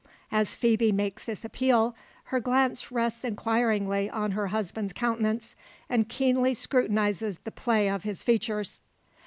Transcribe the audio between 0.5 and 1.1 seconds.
Phoebe